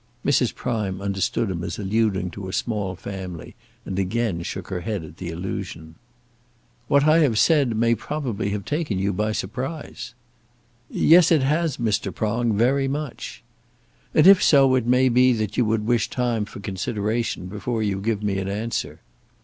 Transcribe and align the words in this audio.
Mrs. 0.25 0.55
Prime 0.55 0.99
understood 0.99 1.51
him 1.51 1.63
as 1.63 1.77
alluding 1.77 2.31
to 2.31 2.47
a 2.47 2.53
small 2.53 2.95
family, 2.95 3.53
and 3.85 3.99
again 3.99 4.41
shook 4.41 4.69
her 4.69 4.81
head 4.81 5.03
at 5.05 5.17
the 5.17 5.29
allusion. 5.29 5.93
"What 6.87 7.03
I 7.03 7.19
have 7.19 7.37
said 7.37 7.77
may 7.77 7.93
probably 7.93 8.49
have 8.49 8.65
taken 8.65 8.97
you 8.97 9.13
by 9.13 9.31
surprise." 9.31 10.15
"Yes, 10.89 11.31
it 11.31 11.43
has, 11.43 11.77
Mr. 11.77 12.11
Prong; 12.11 12.57
very 12.57 12.87
much." 12.87 13.43
"And 14.15 14.25
if 14.25 14.41
so, 14.41 14.73
it 14.73 14.87
may 14.87 15.07
be 15.07 15.33
that 15.33 15.55
you 15.55 15.65
would 15.65 15.85
wish 15.85 16.09
time 16.09 16.45
for 16.45 16.61
consideration 16.61 17.45
before 17.45 17.83
you 17.83 18.01
give 18.01 18.23
me 18.23 18.39
an 18.39 18.47
answer." 18.47 19.01